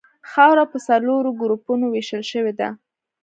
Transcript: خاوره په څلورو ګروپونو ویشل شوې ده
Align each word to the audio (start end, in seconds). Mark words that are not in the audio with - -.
خاوره 0.29 0.65
په 0.71 0.77
څلورو 0.87 1.29
ګروپونو 1.41 1.85
ویشل 1.89 2.23
شوې 2.31 2.53
ده 2.59 2.67